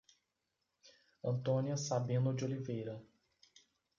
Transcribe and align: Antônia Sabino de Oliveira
Antônia 1.23 1.77
Sabino 1.77 2.33
de 2.33 2.43
Oliveira 2.43 2.99